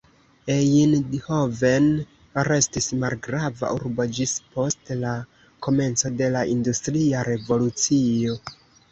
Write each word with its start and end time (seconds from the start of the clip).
Eindhoven 0.51 1.89
restis 2.47 2.87
malgrava 3.03 3.69
urbo 3.75 4.07
ĝis 4.19 4.33
post 4.55 4.89
la 5.01 5.11
komenco 5.67 6.11
de 6.23 6.31
la 6.37 6.41
industria 6.55 7.21
revolucio. 7.29 8.39